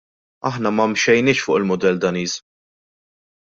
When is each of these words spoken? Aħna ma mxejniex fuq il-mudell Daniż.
Aħna 0.49 0.71
ma 0.77 0.87
mxejniex 0.93 1.43
fuq 1.49 1.59
il-mudell 1.61 2.03
Daniż. 2.09 2.37